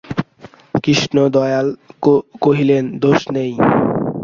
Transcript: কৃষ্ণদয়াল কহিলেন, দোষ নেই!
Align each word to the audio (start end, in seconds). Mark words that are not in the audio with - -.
কৃষ্ণদয়াল 0.83 1.67
কহিলেন, 2.43 2.83
দোষ 3.03 3.19
নেই! 3.35 3.51